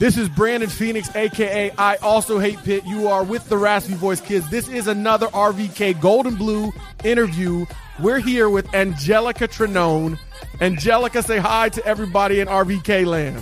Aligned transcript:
This 0.00 0.16
is 0.16 0.30
Brandon 0.30 0.70
Phoenix, 0.70 1.14
aka 1.14 1.70
I 1.76 1.96
Also 1.96 2.38
Hate 2.38 2.56
Pitt. 2.64 2.86
You 2.86 3.08
are 3.08 3.22
with 3.22 3.46
the 3.50 3.58
Raspy 3.58 3.92
Voice 3.92 4.22
Kids. 4.22 4.48
This 4.48 4.66
is 4.66 4.86
another 4.86 5.26
RVK 5.26 6.00
Gold 6.00 6.26
and 6.26 6.38
Blue 6.38 6.72
interview. 7.04 7.66
We're 7.98 8.18
here 8.18 8.48
with 8.48 8.66
Anjelica 8.68 9.46
Trinone. 9.46 10.18
Anjelica, 10.54 11.22
say 11.22 11.36
hi 11.36 11.68
to 11.68 11.84
everybody 11.84 12.40
in 12.40 12.48
RVK 12.48 13.04
land. 13.04 13.40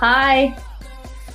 Hi. 0.00 0.58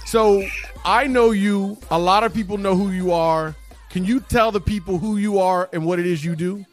So 0.05 0.45
I 0.83 1.07
know 1.07 1.31
you. 1.31 1.77
A 1.89 1.97
lot 1.97 2.25
of 2.25 2.33
people 2.33 2.57
know 2.57 2.75
who 2.75 2.91
you 2.91 3.13
are. 3.13 3.55
Can 3.89 4.03
you 4.03 4.19
tell 4.19 4.51
the 4.51 4.59
people 4.59 4.97
who 4.97 5.15
you 5.15 5.39
are 5.39 5.69
and 5.71 5.85
what 5.85 5.97
it 5.97 6.05
is 6.05 6.25
you 6.25 6.35
do? 6.35 6.65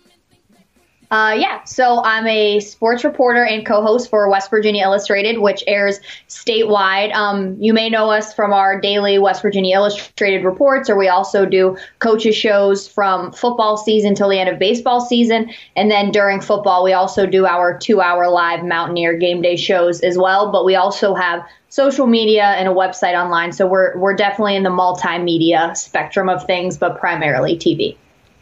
Uh, 1.11 1.35
yeah, 1.39 1.63
so 1.65 2.03
I'm 2.03 2.27
a 2.27 2.61
sports 2.61 3.05
reporter 3.05 3.45
and 3.45 3.65
co-host 3.65 4.11
for 4.11 4.29
West 4.29 4.51
Virginia 4.51 4.85
Illustrated, 4.85 5.39
which 5.39 5.63
airs 5.67 6.01
statewide. 6.29 7.15
Um, 7.15 7.57
you 7.61 7.73
may 7.73 7.91
know 7.91 8.11
us 8.11 8.33
from 8.35 8.53
our 8.53 8.81
daily 8.81 9.19
West 9.19 9.43
Virginia 9.43 9.77
Illustrated 9.77 10.45
reports, 10.45 10.89
or 10.89 10.97
we 10.97 11.09
also 11.09 11.47
do 11.47 11.77
coaches 11.99 12.35
shows 12.35 12.89
from 12.89 13.33
football 13.33 13.77
season 13.77 14.15
till 14.15 14.29
the 14.29 14.39
end 14.39 14.49
of 14.49 14.59
baseball 14.59 15.01
season, 15.01 15.51
and 15.77 15.91
then 15.91 16.11
during 16.11 16.41
football 16.41 16.83
we 16.83 16.93
also 16.93 17.27
do 17.27 17.47
our 17.47 17.79
two-hour 17.79 18.29
live 18.31 18.65
Mountaineer 18.65 19.17
game 19.17 19.43
day 19.43 19.57
shows 19.57 20.01
as 20.01 20.17
well. 20.17 20.51
But 20.51 20.65
we 20.65 20.75
also 20.75 21.15
have 21.15 21.45
social 21.69 22.07
media 22.07 22.45
and 22.45 22.69
a 22.69 22.73
website 22.73 23.15
online, 23.15 23.53
so 23.53 23.67
we're 23.67 23.97
we're 23.99 24.17
definitely 24.17 24.57
in 24.57 24.63
the 24.63 24.71
multimedia 24.71 25.77
spectrum 25.77 26.29
of 26.29 26.47
things, 26.47 26.79
but 26.79 26.99
primarily 26.99 27.57
TV. 27.57 27.97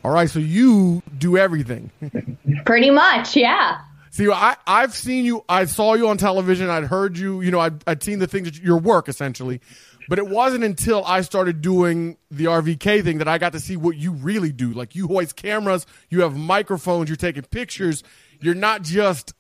All 0.05 0.11
right, 0.11 0.29
so 0.29 0.39
you 0.39 1.03
do 1.19 1.37
everything. 1.37 1.91
Pretty 2.65 2.91
much, 2.91 3.37
yeah. 3.37 3.81
See, 4.11 4.31
I, 4.31 4.57
I've 4.67 4.95
seen 4.95 5.25
you, 5.25 5.45
I 5.49 5.65
saw 5.65 5.95
you 5.95 6.09
on 6.09 6.19
television, 6.19 6.69
I'd 6.69 6.85
heard 6.85 7.17
you, 7.17 7.41
you 7.41 7.51
know, 7.51 7.61
I'd, 7.61 7.83
I'd 7.87 8.03
seen 8.03 8.19
the 8.19 8.27
things, 8.27 8.51
that, 8.51 8.63
your 8.63 8.79
work 8.79 9.09
essentially. 9.09 9.61
But 10.09 10.19
it 10.19 10.27
wasn't 10.29 10.65
until 10.65 11.05
I 11.05 11.21
started 11.21 11.61
doing 11.61 12.17
the 12.31 12.47
RVK 12.47 13.05
thing 13.05 13.19
that 13.19 13.29
I 13.29 13.39
got 13.39 13.53
to 13.53 13.61
see 13.61 13.77
what 13.77 13.97
you 13.97 14.13
really 14.13 14.53
do. 14.53 14.73
Like 14.73 14.95
you 14.95 15.07
hoist 15.07 15.37
cameras, 15.37 15.87
you 16.11 16.23
have 16.23 16.37
microphones, 16.37 17.09
you're 17.09 17.17
taking 17.17 17.43
pictures. 17.43 18.03
You're 18.41 18.55
not 18.55 18.83
just 18.83 19.35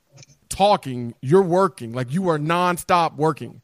talking, 0.48 1.14
you're 1.20 1.42
working. 1.42 1.92
Like 1.92 2.12
you 2.12 2.28
are 2.28 2.38
nonstop 2.38 3.16
working. 3.16 3.61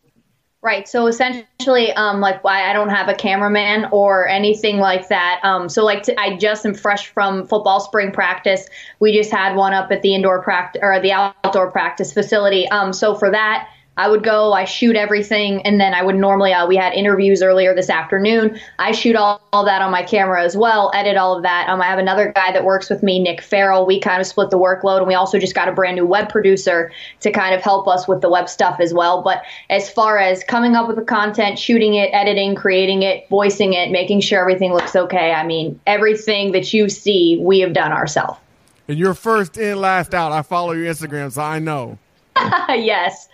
Right. 0.68 0.86
So 0.86 1.06
essentially, 1.06 1.92
um, 1.94 2.20
like 2.20 2.44
I 2.44 2.74
don't 2.74 2.90
have 2.90 3.08
a 3.08 3.14
cameraman 3.14 3.88
or 3.90 4.28
anything 4.28 4.76
like 4.76 5.08
that. 5.08 5.40
Um, 5.42 5.70
so 5.70 5.82
like 5.82 6.02
t- 6.02 6.14
I 6.18 6.36
just 6.36 6.66
am 6.66 6.74
fresh 6.74 7.06
from 7.06 7.46
football 7.46 7.80
spring 7.80 8.12
practice. 8.12 8.68
We 9.00 9.14
just 9.16 9.30
had 9.30 9.56
one 9.56 9.72
up 9.72 9.90
at 9.90 10.02
the 10.02 10.14
indoor 10.14 10.42
practice 10.42 10.80
or 10.84 11.00
the 11.00 11.12
outdoor 11.12 11.70
practice 11.70 12.12
facility. 12.12 12.68
Um, 12.68 12.92
so 12.92 13.14
for 13.14 13.30
that, 13.30 13.66
I 13.98 14.08
would 14.08 14.22
go, 14.22 14.52
I 14.52 14.64
shoot 14.64 14.94
everything, 14.94 15.60
and 15.62 15.80
then 15.80 15.92
I 15.92 16.02
would 16.02 16.14
normally, 16.14 16.52
uh, 16.52 16.68
we 16.68 16.76
had 16.76 16.94
interviews 16.94 17.42
earlier 17.42 17.74
this 17.74 17.90
afternoon. 17.90 18.58
I 18.78 18.92
shoot 18.92 19.16
all, 19.16 19.42
all 19.52 19.64
that 19.64 19.82
on 19.82 19.90
my 19.90 20.04
camera 20.04 20.42
as 20.42 20.56
well, 20.56 20.92
edit 20.94 21.16
all 21.16 21.36
of 21.36 21.42
that. 21.42 21.68
Um, 21.68 21.82
I 21.82 21.86
have 21.86 21.98
another 21.98 22.32
guy 22.32 22.52
that 22.52 22.64
works 22.64 22.88
with 22.88 23.02
me, 23.02 23.18
Nick 23.18 23.42
Farrell. 23.42 23.86
We 23.86 24.00
kind 24.00 24.20
of 24.20 24.26
split 24.26 24.50
the 24.50 24.58
workload, 24.58 24.98
and 24.98 25.08
we 25.08 25.14
also 25.14 25.38
just 25.40 25.56
got 25.56 25.68
a 25.68 25.72
brand 25.72 25.96
new 25.96 26.06
web 26.06 26.28
producer 26.28 26.92
to 27.20 27.32
kind 27.32 27.56
of 27.56 27.60
help 27.60 27.88
us 27.88 28.06
with 28.06 28.20
the 28.20 28.30
web 28.30 28.48
stuff 28.48 28.78
as 28.78 28.94
well. 28.94 29.20
But 29.20 29.42
as 29.68 29.90
far 29.90 30.18
as 30.18 30.44
coming 30.44 30.76
up 30.76 30.86
with 30.86 30.96
the 30.96 31.04
content, 31.04 31.58
shooting 31.58 31.94
it, 31.94 32.10
editing, 32.12 32.54
creating 32.54 33.02
it, 33.02 33.28
voicing 33.28 33.72
it, 33.72 33.90
making 33.90 34.20
sure 34.20 34.40
everything 34.40 34.72
looks 34.72 34.94
okay, 34.94 35.32
I 35.32 35.44
mean, 35.44 35.80
everything 35.88 36.52
that 36.52 36.72
you 36.72 36.88
see, 36.88 37.38
we 37.42 37.58
have 37.60 37.72
done 37.72 37.90
ourselves. 37.90 38.38
And 38.86 38.96
you're 38.96 39.14
first 39.14 39.58
in, 39.58 39.80
last 39.80 40.14
out. 40.14 40.30
I 40.30 40.42
follow 40.42 40.72
your 40.72 40.86
Instagram, 40.86 41.32
so 41.32 41.42
I 41.42 41.58
know. 41.58 41.98
yes. 42.68 43.28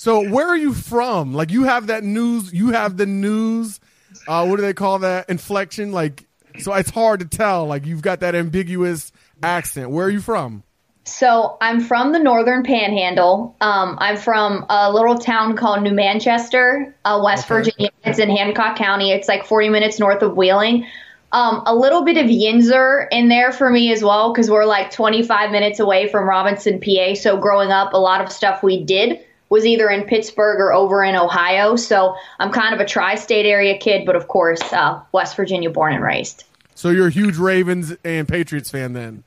So 0.00 0.26
where 0.30 0.48
are 0.48 0.56
you 0.56 0.72
from? 0.72 1.34
Like 1.34 1.50
you 1.50 1.64
have 1.64 1.88
that 1.88 2.02
news, 2.02 2.54
you 2.54 2.70
have 2.70 2.96
the 2.96 3.04
news. 3.04 3.80
Uh, 4.26 4.46
what 4.46 4.56
do 4.56 4.62
they 4.62 4.72
call 4.72 5.00
that 5.00 5.28
inflection? 5.28 5.92
Like, 5.92 6.26
so 6.58 6.72
it's 6.72 6.88
hard 6.88 7.20
to 7.20 7.26
tell. 7.26 7.66
Like 7.66 7.84
you've 7.84 8.00
got 8.00 8.20
that 8.20 8.34
ambiguous 8.34 9.12
accent. 9.42 9.90
Where 9.90 10.06
are 10.06 10.10
you 10.10 10.22
from? 10.22 10.62
So 11.04 11.58
I'm 11.60 11.82
from 11.82 12.12
the 12.12 12.18
Northern 12.18 12.62
Panhandle. 12.62 13.54
Um, 13.60 13.98
I'm 14.00 14.16
from 14.16 14.64
a 14.70 14.90
little 14.90 15.18
town 15.18 15.54
called 15.54 15.82
New 15.82 15.92
Manchester, 15.92 16.96
uh, 17.04 17.20
West 17.22 17.44
okay. 17.44 17.56
Virginia. 17.56 17.90
It's 18.02 18.18
in 18.18 18.30
Hancock 18.30 18.76
County. 18.76 19.12
It's 19.12 19.28
like 19.28 19.44
40 19.44 19.68
minutes 19.68 19.98
north 19.98 20.22
of 20.22 20.34
Wheeling. 20.34 20.86
Um, 21.32 21.62
a 21.66 21.74
little 21.74 22.06
bit 22.06 22.16
of 22.16 22.24
Yinzer 22.24 23.06
in 23.12 23.28
there 23.28 23.52
for 23.52 23.68
me 23.68 23.92
as 23.92 24.02
well 24.02 24.32
because 24.32 24.50
we're 24.50 24.64
like 24.64 24.92
25 24.92 25.50
minutes 25.50 25.78
away 25.78 26.08
from 26.08 26.26
Robinson, 26.26 26.80
PA. 26.80 27.12
So 27.16 27.36
growing 27.36 27.70
up, 27.70 27.92
a 27.92 27.98
lot 27.98 28.22
of 28.22 28.32
stuff 28.32 28.62
we 28.62 28.82
did 28.82 29.20
was 29.50 29.66
either 29.66 29.90
in 29.90 30.04
Pittsburgh 30.04 30.60
or 30.60 30.72
over 30.72 31.04
in 31.04 31.16
Ohio. 31.16 31.76
So 31.76 32.14
I'm 32.38 32.50
kind 32.52 32.72
of 32.72 32.80
a 32.80 32.86
tri 32.86 33.16
state 33.16 33.44
area 33.44 33.76
kid, 33.76 34.06
but 34.06 34.16
of 34.16 34.28
course, 34.28 34.62
uh, 34.72 35.02
West 35.12 35.36
Virginia 35.36 35.68
born 35.68 35.92
and 35.92 36.02
raised. 36.02 36.44
So 36.74 36.88
you're 36.88 37.08
a 37.08 37.10
huge 37.10 37.36
Ravens 37.36 37.94
and 38.04 38.26
Patriots 38.26 38.70
fan 38.70 38.94
then? 38.94 39.24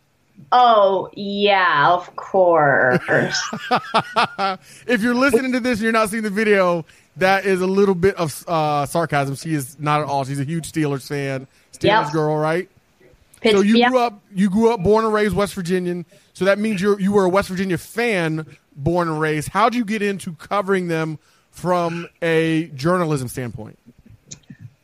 Oh, 0.51 1.09
yeah, 1.13 1.91
of 1.91 2.15
course. 2.15 2.99
if 4.87 5.01
you're 5.01 5.13
listening 5.13 5.51
to 5.51 5.59
this 5.59 5.79
and 5.79 5.83
you're 5.83 5.91
not 5.91 6.09
seeing 6.09 6.23
the 6.23 6.29
video, 6.29 6.85
that 7.17 7.45
is 7.45 7.61
a 7.61 7.67
little 7.67 7.95
bit 7.95 8.15
of 8.15 8.43
uh, 8.47 8.85
sarcasm. 8.85 9.35
She 9.35 9.53
is 9.53 9.77
not 9.79 10.01
at 10.01 10.07
all. 10.07 10.23
She's 10.25 10.39
a 10.39 10.43
huge 10.43 10.71
Steelers 10.71 11.07
fan. 11.07 11.47
Steelers 11.73 12.05
yep. 12.05 12.11
girl, 12.11 12.37
right? 12.37 12.69
So 13.43 13.61
you 13.61 13.77
yep. 13.77 13.91
grew 13.91 13.99
up 13.99 14.21
you 14.33 14.49
grew 14.49 14.71
up 14.71 14.81
born 14.81 15.03
and 15.03 15.13
raised 15.13 15.35
West 15.35 15.53
Virginian. 15.53 16.05
So 16.33 16.45
that 16.45 16.59
means 16.59 16.81
you're 16.81 16.99
you 16.99 17.11
were 17.11 17.25
a 17.25 17.29
West 17.29 17.49
Virginia 17.49 17.77
fan 17.77 18.45
born 18.75 19.07
and 19.07 19.19
raised. 19.19 19.49
How'd 19.49 19.75
you 19.75 19.85
get 19.85 20.01
into 20.01 20.33
covering 20.33 20.87
them 20.87 21.19
from 21.51 22.07
a 22.21 22.65
journalism 22.75 23.27
standpoint? 23.27 23.77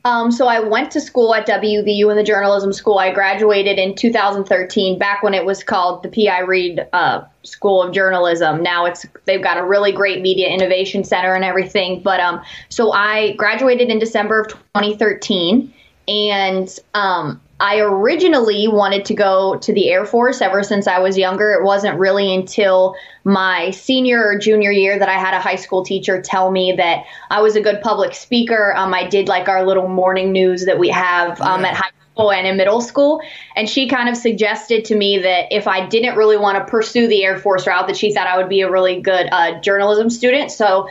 Um, 0.06 0.32
so 0.32 0.48
I 0.48 0.62
went 0.62 0.92
to 0.92 1.02
school 1.02 1.36
at 1.36 1.46
WVU 1.46 2.10
in 2.10 2.16
the 2.16 2.24
journalism 2.24 2.72
school. 2.72 3.00
I 3.00 3.12
graduated 3.12 3.78
in 3.78 3.96
2013, 3.96 4.98
back 4.98 5.22
when 5.24 5.34
it 5.34 5.46
was 5.46 5.62
called 5.62 6.04
the 6.04 6.10
PI 6.10 6.40
Reed 6.40 6.88
uh, 6.94 7.26
School 7.44 7.84
of 7.84 7.94
Journalism. 7.94 8.64
Now 8.64 8.86
it's 8.86 9.06
they've 9.26 9.44
got 9.44 9.58
a 9.58 9.66
really 9.66 9.92
great 9.92 10.22
media 10.22 10.48
innovation 10.48 11.04
center 11.04 11.36
and 11.36 11.44
everything. 11.44 12.02
But 12.02 12.22
um, 12.22 12.42
so 12.70 12.94
I 12.94 13.34
graduated 13.34 13.90
in 13.90 14.00
December 14.00 14.40
of 14.40 14.48
2013, 14.48 15.74
and 16.10 16.80
um, 16.96 17.40
I 17.60 17.80
originally 17.80 18.68
wanted 18.68 19.06
to 19.06 19.14
go 19.14 19.58
to 19.58 19.74
the 19.74 19.90
Air 19.90 20.06
Force 20.06 20.42
ever 20.42 20.64
since 20.64 20.88
I 20.88 21.00
was 21.00 21.18
younger. 21.18 21.52
It 21.52 21.64
wasn't 21.64 22.00
really 22.00 22.34
until 22.34 22.96
my 23.26 23.72
senior 23.72 24.24
or 24.24 24.38
junior 24.40 24.72
year 24.72 24.98
that 24.98 25.10
I 25.10 25.18
had 25.18 25.34
a 25.34 25.40
high 25.40 25.58
school 25.58 25.84
teacher 25.84 26.22
tell 26.22 26.52
me 26.52 26.74
that 26.74 27.04
I 27.30 27.42
was 27.42 27.56
a 27.56 27.62
good 27.62 27.82
public 27.82 28.16
speaker. 28.16 28.74
Um, 28.76 28.94
I 28.94 29.08
did 29.08 29.28
like 29.28 29.50
our 29.50 29.66
little 29.66 29.88
morning 29.88 30.32
news 30.32 30.66
that 30.66 30.80
we 30.80 30.90
have 30.90 31.40
um, 31.42 31.64
at 31.66 31.76
high 31.76 31.92
school 32.14 32.32
and 32.32 32.48
in 32.48 32.58
middle 32.58 32.82
school. 32.82 33.22
And 33.56 33.70
she 33.70 33.88
kind 33.88 34.08
of 34.08 34.16
suggested 34.16 34.86
to 34.86 34.96
me 34.96 35.20
that 35.20 35.52
if 35.52 35.68
I 35.68 35.86
didn't 35.86 36.16
really 36.16 36.38
want 36.38 36.58
to 36.58 36.72
pursue 36.72 37.08
the 37.08 37.24
Air 37.24 37.38
Force 37.38 37.68
route, 37.68 37.88
that 37.88 37.98
she 37.98 38.14
thought 38.14 38.26
I 38.26 38.38
would 38.38 38.50
be 38.50 38.62
a 38.62 38.72
really 38.72 39.02
good 39.02 39.28
uh, 39.32 39.60
journalism 39.60 40.10
student. 40.10 40.50
So 40.50 40.88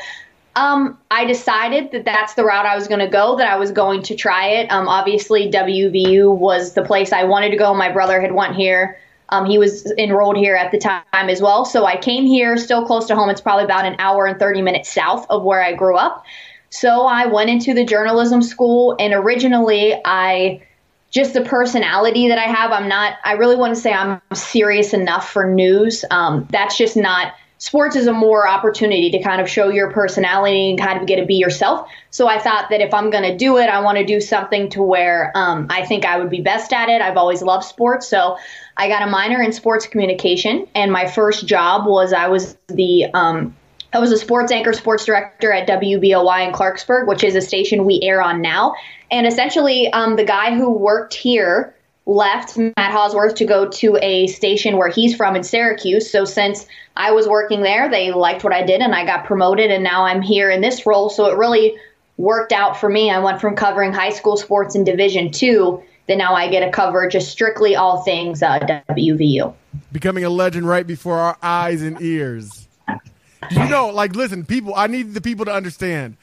um, 0.59 0.99
I 1.09 1.25
decided 1.25 1.93
that 1.93 2.05
that's 2.05 2.35
the 2.35 2.43
route 2.43 2.67
I 2.67 2.75
was 2.75 2.89
going 2.89 2.99
to 2.99 3.09
go, 3.09 3.37
that 3.37 3.47
I 3.47 3.57
was 3.57 3.71
going 3.71 4.03
to 4.05 4.17
try 4.17 4.49
it. 4.49 4.71
Um, 4.73 4.89
obviously, 4.89 5.49
WVU 5.49 6.37
was 6.37 6.75
the 6.75 6.83
place 6.83 7.13
I 7.13 7.23
wanted 7.23 7.51
to 7.51 7.57
go. 7.57 7.73
My 7.75 7.93
brother 7.93 8.21
had 8.21 8.33
went 8.33 8.57
here. 8.57 8.99
Um, 9.29 9.47
he 9.47 9.57
was 9.57 9.89
enrolled 9.99 10.37
here 10.37 10.57
at 10.57 10.73
the 10.73 10.79
time 10.79 11.05
as 11.15 11.41
well. 11.41 11.65
So 11.65 11.85
I 11.85 11.97
came 11.97 12.25
here, 12.25 12.57
still 12.57 12.85
close 12.85 13.07
to 13.07 13.15
home. 13.15 13.31
It's 13.31 13.41
probably 13.41 13.67
about 13.67 13.87
an 13.87 13.95
hour 14.01 14.27
and 14.27 14.37
30 14.37 14.63
minutes 14.63 14.93
south 14.93 15.27
of 15.31 15.45
where 15.45 15.63
I 15.63 15.75
grew 15.75 15.97
up. 15.97 16.25
So 16.71 17.03
I 17.03 17.27
went 17.27 17.51
into 17.51 17.73
the 17.73 17.85
journalism 17.85 18.43
school, 18.43 18.97
and 18.99 19.15
originally 19.15 19.95
I 20.05 20.63
just 21.11 21.35
the 21.35 21.43
personality 21.43 22.29
that 22.29 22.39
I 22.39 22.51
have, 22.51 22.73
I'm 22.73 22.89
not, 22.89 23.15
I 23.25 23.33
really 23.35 23.57
want 23.57 23.75
to 23.77 23.81
say 23.81 23.93
I'm 23.93 24.21
serious 24.35 24.93
enough 24.93 25.31
for 25.31 25.49
news. 25.49 26.05
Um, 26.11 26.49
that's 26.51 26.77
just 26.77 26.97
not 26.97 27.33
sports 27.59 27.97
is 27.97 28.07
a 28.07 28.13
more 28.13 28.49
opportunity 28.49 29.11
to 29.11 29.23
kind 29.23 29.41
of 29.41 29.49
show 29.49 29.69
your 29.69 29.91
personality 29.91 30.71
and 30.71 30.79
kind 30.79 31.01
of 31.01 31.07
get 31.07 31.17
to 31.17 31.27
be 31.27 31.35
yourself. 31.35 31.89
So 32.11 32.29
I 32.29 32.39
thought 32.39 32.69
that 32.71 32.81
if 32.81 32.95
I'm 32.95 33.11
going 33.11 33.25
to 33.25 33.37
do 33.37 33.59
it, 33.59 33.69
I 33.69 33.81
want 33.81 33.99
to 33.99 34.05
do 34.05 34.21
something 34.21 34.71
to 34.71 34.83
where 34.83 35.33
um, 35.35 35.67
I 35.69 35.85
think 35.85 36.05
I 36.05 36.19
would 36.19 36.31
be 36.31 36.41
best 36.41 36.73
at 36.73 36.89
it. 36.89 37.03
I've 37.03 37.17
always 37.17 37.43
loved 37.43 37.65
sports. 37.65 38.09
So 38.09 38.39
I 38.77 38.89
got 38.89 39.03
a 39.03 39.11
minor 39.11 39.43
in 39.43 39.53
sports 39.53 39.87
communication, 39.87 40.67
and 40.75 40.93
my 40.93 41.07
first 41.07 41.47
job 41.47 41.87
was 41.87 42.13
I 42.13 42.29
was 42.29 42.57
the 42.69 43.07
um, 43.13 43.57
I 43.93 43.99
was 43.99 44.13
a 44.13 44.19
sports 44.19 44.53
anchor, 44.53 44.73
sports 44.73 45.05
director 45.05 45.51
at 45.51 45.67
WBOY 45.67 46.47
in 46.47 46.53
Clarksburg, 46.53 47.09
which 47.09 47.25
is 47.25 47.35
a 47.35 47.41
station 47.41 47.85
we 47.85 48.01
air 48.03 48.23
on 48.23 48.43
now. 48.43 48.75
And 49.11 49.27
essentially, 49.27 49.91
um, 49.93 50.17
the 50.17 50.25
guy 50.25 50.55
who 50.55 50.71
worked 50.71 51.15
here 51.15 51.75
left 52.09 52.57
Matt 52.57 52.73
Hosworth 52.79 53.35
to 53.37 53.45
go 53.45 53.69
to 53.69 53.99
a 54.01 54.27
station 54.29 54.79
where 54.79 54.89
he's 54.89 55.15
from 55.15 55.37
in 55.37 55.45
Syracuse. 55.45 56.11
So 56.11 56.25
since 56.25 56.67
I 56.97 57.13
was 57.13 57.29
working 57.29 57.63
there, 57.63 57.89
they 57.89 58.11
liked 58.11 58.43
what 58.43 58.55
I 58.55 58.65
did 58.65 58.81
and 58.81 58.95
I 58.95 59.05
got 59.05 59.27
promoted 59.27 59.71
and 59.71 59.85
now 59.85 60.07
I'm 60.07 60.23
here 60.23 60.51
in 60.51 60.63
this 60.63 60.87
role. 60.87 61.11
So 61.11 61.27
it 61.27 61.37
really 61.37 61.77
worked 62.17 62.51
out 62.51 62.79
for 62.79 62.89
me. 62.89 63.11
I 63.11 63.19
went 63.19 63.43
from 63.43 63.55
covering 63.55 63.93
high 63.93 64.11
school 64.11 64.39
sports 64.39 64.75
in 64.75 64.85
Division 64.85 65.31
Two, 65.31 65.83
then 66.07 66.19
now 66.19 66.35
I 66.35 66.49
get 66.49 66.61
to 66.61 66.71
cover 66.71 67.07
just 67.09 67.31
strictly 67.31 67.77
all 67.77 68.03
things 68.03 68.43
uh, 68.43 68.59
WVU. 68.91 69.55
Becoming 69.93 70.25
a 70.25 70.31
legend 70.31 70.67
right 70.67 70.87
before 70.87 71.19
our 71.19 71.37
eyes 71.43 71.83
and 71.83 72.01
ears. 72.01 72.67
You 73.51 73.69
know, 73.69 73.91
like, 73.91 74.17
listen, 74.17 74.45
people, 74.45 74.75
I 74.75 74.89
need 74.89 75.15
the 75.15 75.21
people 75.21 75.45
to 75.45 75.53
understand. 75.53 76.17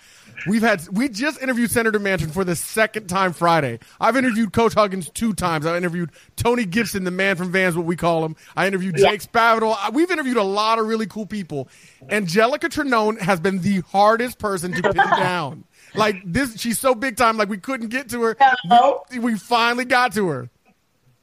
We've 0.48 0.62
had 0.62 0.88
we 0.90 1.10
just 1.10 1.42
interviewed 1.42 1.72
Senator 1.72 2.00
Manchin 2.00 2.32
for 2.32 2.44
the 2.44 2.56
second 2.56 3.08
time 3.08 3.34
Friday. 3.34 3.80
I've 4.00 4.16
interviewed 4.16 4.54
Coach 4.54 4.74
Huggins 4.74 5.10
two 5.10 5.34
times. 5.34 5.66
I 5.66 5.78
interviewed 5.78 6.12
Tony 6.36 6.66
Gibson, 6.66 7.04
the 7.04 7.12
man 7.12 7.36
from 7.36 7.52
Vans, 7.52 7.76
what 7.76 7.86
we 7.86 7.96
call 7.96 8.26
him. 8.26 8.36
I 8.56 8.68
interviewed 8.68 8.96
Jake 8.98 9.22
Spavital. 9.22 9.94
We've 9.94 10.12
interviewed 10.12 10.38
a 10.38 10.44
lot 10.44 10.80
of 10.80 10.88
really 10.88 11.08
cool 11.08 11.26
people. 11.26 11.68
Anjelica 12.10 12.70
Trinone 12.70 13.20
has 13.20 13.40
been 13.40 13.60
the 13.62 13.82
hardest 13.92 14.38
person 14.38 14.72
to 14.74 14.82
pin 14.82 14.96
down. 15.18 15.64
Like 15.94 16.22
this, 16.26 16.60
she's 16.60 16.80
so 16.80 16.94
big 16.96 17.18
time. 17.18 17.38
Like 17.38 17.50
we 17.50 17.58
couldn't 17.58 17.88
get 17.90 18.10
to 18.10 18.22
her. 18.24 18.38
We, 19.12 19.20
we 19.20 19.38
finally 19.38 19.86
got 19.86 20.14
to 20.14 20.28
her. 20.28 20.50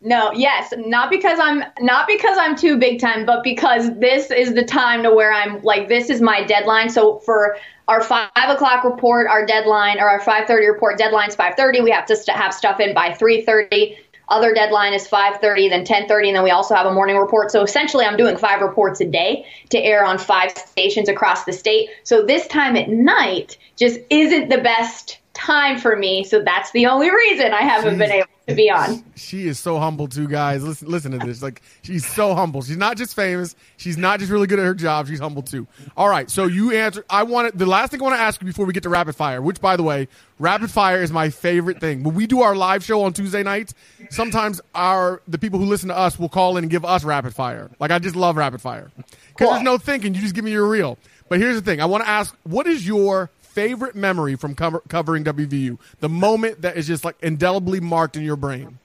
No, 0.04 0.32
yes, 0.32 0.72
not 0.76 1.10
because 1.10 1.38
I'm 1.38 1.62
not 1.80 2.08
because 2.08 2.36
I'm 2.36 2.56
too 2.56 2.76
big 2.76 3.00
time, 3.00 3.24
but 3.24 3.44
because 3.44 3.94
this 3.98 4.32
is 4.32 4.52
the 4.54 4.64
time 4.64 5.04
to 5.04 5.14
where 5.14 5.32
I'm 5.32 5.62
like 5.62 5.88
this 5.88 6.10
is 6.10 6.20
my 6.20 6.42
deadline. 6.42 6.90
So 6.90 7.20
for 7.20 7.56
our 7.86 8.02
five 8.02 8.30
o'clock 8.36 8.82
report, 8.82 9.28
our 9.28 9.46
deadline, 9.46 10.00
or 10.00 10.08
our 10.08 10.20
five 10.20 10.48
thirty 10.48 10.66
report 10.66 10.98
deadline's 10.98 11.36
five 11.36 11.54
thirty. 11.54 11.80
We 11.80 11.92
have 11.92 12.06
to 12.06 12.16
st- 12.16 12.36
have 12.36 12.52
stuff 12.52 12.80
in 12.80 12.94
by 12.94 13.14
three 13.14 13.42
thirty. 13.42 13.96
Other 14.28 14.52
deadline 14.52 14.92
is 14.92 15.06
five 15.06 15.40
thirty, 15.40 15.68
then 15.68 15.84
ten 15.84 16.08
thirty, 16.08 16.28
and 16.28 16.36
then 16.36 16.42
we 16.42 16.50
also 16.50 16.74
have 16.74 16.86
a 16.86 16.92
morning 16.92 17.16
report. 17.16 17.52
So 17.52 17.62
essentially, 17.62 18.04
I'm 18.04 18.16
doing 18.16 18.36
five 18.36 18.60
reports 18.60 19.00
a 19.00 19.04
day 19.04 19.46
to 19.70 19.78
air 19.78 20.04
on 20.04 20.18
five 20.18 20.50
stations 20.50 21.08
across 21.08 21.44
the 21.44 21.52
state. 21.52 21.90
So 22.02 22.26
this 22.26 22.48
time 22.48 22.76
at 22.76 22.88
night 22.88 23.56
just 23.76 24.00
isn't 24.10 24.48
the 24.48 24.58
best 24.58 25.18
time 25.32 25.78
for 25.78 25.94
me. 25.94 26.24
So 26.24 26.42
that's 26.42 26.72
the 26.72 26.86
only 26.86 27.10
reason 27.10 27.52
I 27.52 27.62
haven't 27.62 27.98
been 27.98 28.10
able 28.10 28.31
to 28.48 28.54
be 28.54 28.70
on. 28.70 29.04
She 29.14 29.46
is 29.46 29.58
so 29.58 29.78
humble 29.78 30.08
too, 30.08 30.26
guys. 30.26 30.64
Listen, 30.64 30.88
listen 30.88 31.12
to 31.12 31.18
this. 31.18 31.42
Like 31.42 31.62
she's 31.82 32.04
so 32.04 32.34
humble. 32.34 32.60
She's 32.62 32.76
not 32.76 32.96
just 32.96 33.14
famous. 33.14 33.54
She's 33.76 33.96
not 33.96 34.18
just 34.18 34.32
really 34.32 34.46
good 34.46 34.58
at 34.58 34.64
her 34.64 34.74
job. 34.74 35.06
She's 35.06 35.20
humble 35.20 35.42
too. 35.42 35.66
All 35.96 36.08
right. 36.08 36.28
So 36.28 36.46
you 36.46 36.72
answer. 36.72 37.04
I 37.08 37.22
wanted 37.22 37.58
the 37.58 37.66
last 37.66 37.92
thing 37.92 38.00
I 38.00 38.04
want 38.04 38.16
to 38.16 38.20
ask 38.20 38.40
you 38.40 38.46
before 38.46 38.66
we 38.66 38.72
get 38.72 38.82
to 38.82 38.88
rapid 38.88 39.14
fire. 39.14 39.40
Which, 39.40 39.60
by 39.60 39.76
the 39.76 39.82
way, 39.84 40.08
rapid 40.38 40.70
fire 40.70 41.00
is 41.02 41.12
my 41.12 41.30
favorite 41.30 41.78
thing. 41.80 42.02
When 42.02 42.14
we 42.14 42.26
do 42.26 42.42
our 42.42 42.56
live 42.56 42.82
show 42.84 43.02
on 43.04 43.12
Tuesday 43.12 43.42
nights, 43.42 43.74
sometimes 44.10 44.60
our 44.74 45.22
the 45.28 45.38
people 45.38 45.58
who 45.60 45.66
listen 45.66 45.88
to 45.88 45.96
us 45.96 46.18
will 46.18 46.28
call 46.28 46.56
in 46.56 46.64
and 46.64 46.70
give 46.70 46.84
us 46.84 47.04
rapid 47.04 47.34
fire. 47.34 47.70
Like 47.78 47.90
I 47.90 47.98
just 48.00 48.16
love 48.16 48.36
rapid 48.36 48.60
fire 48.60 48.90
because 48.96 49.50
there's 49.50 49.62
no 49.62 49.78
thinking. 49.78 50.14
You 50.14 50.20
just 50.20 50.34
give 50.34 50.44
me 50.44 50.50
your 50.50 50.66
real. 50.68 50.98
But 51.28 51.38
here's 51.38 51.54
the 51.54 51.62
thing. 51.62 51.80
I 51.80 51.86
want 51.86 52.04
to 52.04 52.10
ask. 52.10 52.36
What 52.42 52.66
is 52.66 52.86
your 52.86 53.30
favorite 53.52 53.94
memory 53.94 54.36
from 54.36 54.54
cover, 54.54 54.82
covering 54.88 55.24
WVU? 55.24 55.78
The 56.00 56.08
moment 56.08 56.62
that 56.62 56.76
is 56.76 56.86
just 56.86 57.04
like 57.04 57.16
indelibly 57.22 57.80
marked 57.80 58.16
in 58.16 58.22
your 58.22 58.36
brain. 58.36 58.78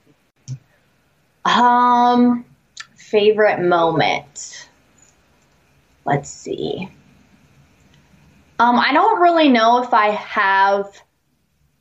Um, 1.46 2.46
favorite 2.96 3.62
moment. 3.62 4.70
Let's 6.06 6.30
see. 6.30 6.90
Um, 8.60 8.80
I 8.80 8.92
don't 8.92 9.22
really 9.22 9.50
know 9.50 9.84
if 9.84 9.94
I 9.94 10.10
have 10.12 11.02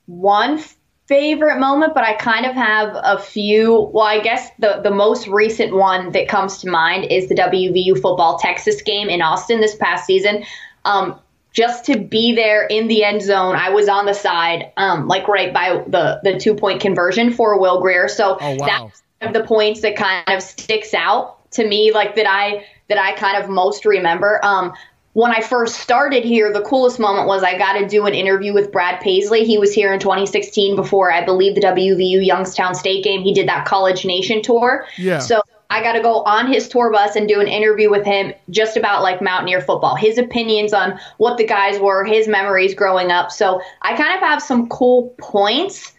one 0.07 0.63
favorite 1.07 1.59
moment, 1.59 1.95
but 1.95 2.05
I 2.05 2.15
kind 2.15 2.45
of 2.47 2.55
have 2.55 2.91
a 2.95 3.19
few. 3.19 3.91
Well, 3.93 4.05
I 4.05 4.21
guess 4.21 4.51
the, 4.59 4.81
the 4.83 4.91
most 4.91 5.27
recent 5.29 5.75
one 5.75 6.13
that 6.13 6.29
comes 6.29 6.59
to 6.59 6.69
mind 6.69 7.05
is 7.11 7.29
the 7.29 7.35
WVU 7.35 7.95
football 7.95 8.39
Texas 8.39 8.83
game 8.83 9.09
in 9.09 9.23
Austin 9.23 9.61
this 9.61 9.77
past 9.77 10.07
season. 10.07 10.45
Um, 10.85 11.19
just 11.57 11.87
to 11.87 11.99
be 11.99 12.35
there 12.35 12.67
in 12.67 12.87
the 12.87 13.03
end 13.03 13.23
zone. 13.23 13.57
I 13.57 13.71
was 13.71 13.89
on 13.89 14.05
the 14.05 14.13
side, 14.13 14.73
um, 14.77 15.09
like 15.09 15.27
right 15.27 15.55
by 15.55 15.83
the 15.87 16.21
the 16.23 16.39
two 16.39 16.55
point 16.55 16.83
conversion 16.83 17.33
for 17.33 17.59
Will 17.59 17.81
Grier. 17.81 18.09
So 18.09 18.37
oh, 18.39 18.55
wow. 18.57 18.67
that's 18.67 19.03
one 19.21 19.29
of 19.29 19.33
the 19.33 19.43
points 19.43 19.81
that 19.81 19.97
kind 19.97 20.23
of 20.29 20.43
sticks 20.43 20.93
out 20.93 21.51
to 21.53 21.67
me, 21.67 21.93
like 21.93 22.15
that 22.17 22.27
I 22.29 22.67
that 22.89 22.99
I 22.99 23.13
kind 23.13 23.43
of 23.43 23.49
most 23.49 23.87
remember. 23.87 24.39
Um, 24.45 24.75
when 25.15 25.33
I 25.33 25.41
first 25.41 25.77
started 25.77 26.25
here, 26.25 26.53
the 26.53 26.61
coolest 26.61 27.01
moment 27.01 27.27
was 27.27 27.43
I 27.43 27.57
got 27.57 27.79
to 27.79 27.89
do 27.89 28.05
an 28.05 28.13
interview 28.13 28.53
with 28.53 28.71
Brad 28.71 29.01
Paisley. 29.01 29.47
He 29.47 29.57
was 29.57 29.73
here 29.73 29.95
in 29.95 29.99
2016 29.99 30.77
before 30.77 31.11
I 31.11 31.25
believe 31.25 31.55
the 31.55 31.63
WVU 31.63 32.25
Youngstown 32.25 32.75
State 32.75 33.03
game. 33.03 33.23
He 33.23 33.33
did 33.33 33.49
that 33.49 33.65
College 33.65 34.05
Nation 34.05 34.43
tour. 34.43 34.87
Yeah. 34.99 35.21
So 35.21 35.41
I 35.69 35.83
got 35.83 35.93
to 35.93 36.01
go 36.01 36.23
on 36.23 36.51
his 36.51 36.69
tour 36.69 36.93
bus 36.93 37.17
and 37.17 37.29
do 37.29 37.41
an 37.41 37.49
interview 37.49 37.91
with 37.91 38.05
him 38.05 38.33
just 38.51 38.77
about 38.77 39.03
like 39.03 39.21
Mountaineer 39.21 39.61
football, 39.61 39.97
his 39.97 40.19
opinions 40.19 40.73
on 40.73 40.99
what 41.17 41.39
the 41.39 41.47
guys 41.47 41.79
were, 41.81 42.05
his 42.05 42.29
memories 42.29 42.75
growing 42.75 43.11
up. 43.11 43.33
So 43.33 43.61
I 43.83 43.97
kind 43.97 44.15
of 44.15 44.21
have 44.21 44.43
some 44.43 44.69
cool 44.69 45.15
points. 45.19 45.93